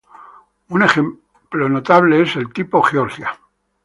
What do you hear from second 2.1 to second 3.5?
es el tipo Georgia.